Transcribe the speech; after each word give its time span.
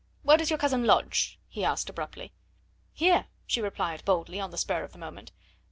Where 0.23 0.35
does 0.37 0.49
your 0.49 0.57
cousin 0.57 0.83
lodge?" 0.85 1.37
he 1.47 1.63
asked 1.63 1.87
abruptly. 1.87 2.33
"Here," 2.91 3.27
she 3.45 3.61
replied 3.61 4.03
boldly, 4.03 4.39
on 4.39 4.49
the 4.49 4.57
spur 4.57 4.83
of 4.83 4.93
the 4.93 4.97
moment. 4.97 5.31